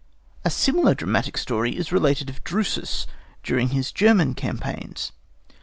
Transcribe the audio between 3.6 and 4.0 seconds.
his